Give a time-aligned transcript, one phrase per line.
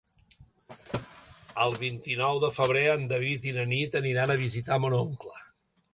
[1.65, 5.37] El vint-i-nou de febrer en David i na Nit aniran a visitar mon oncle.